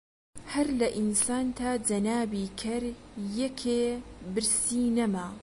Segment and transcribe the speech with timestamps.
[0.53, 2.83] هەر لە ئینسان تا جەنابی کەر
[3.39, 3.81] یەکێ
[4.33, 5.27] برسی نەما